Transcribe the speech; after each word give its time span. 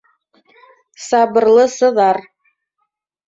Сабырлы 1.07 1.65
сыҙар 1.73 2.21